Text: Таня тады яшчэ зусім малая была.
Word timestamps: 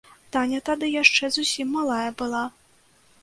Таня 0.35 0.61
тады 0.69 0.87
яшчэ 1.01 1.29
зусім 1.35 1.67
малая 1.77 2.09
была. 2.21 2.41